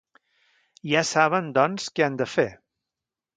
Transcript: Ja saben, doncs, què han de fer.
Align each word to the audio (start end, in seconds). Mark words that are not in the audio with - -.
Ja 0.91 1.03
saben, 1.09 1.51
doncs, 1.59 1.85
què 2.01 2.07
han 2.07 2.17
de 2.23 2.29
fer. 2.39 2.47